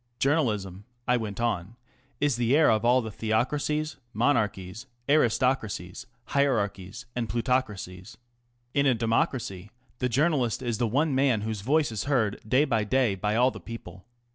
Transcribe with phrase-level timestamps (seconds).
[0.17, 1.75] Jour nalism," I went on,"
[2.19, 7.05] is the heir of all the theo craci es, mon archies, aristo cracies, hier archies,
[7.29, 8.17] pluto cracies.
[8.73, 9.69] In a democracy
[9.99, 13.51] the journalist is the one man whose voice is heard day by day by all
[13.51, 14.07] the people.